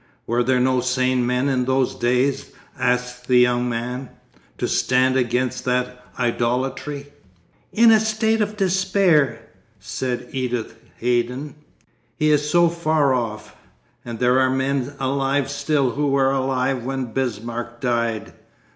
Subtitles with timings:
[0.25, 4.09] 'Were there no sane men in those days,' asked the young man,
[4.57, 7.09] 'to stand against that idolatry?'
[7.71, 9.43] 'In a state of despair,'
[9.79, 11.53] said Edith Haydon.
[12.15, 17.79] 'He is so far off—and there are men alive still who were alive when Bismarck
[17.79, 18.33] died!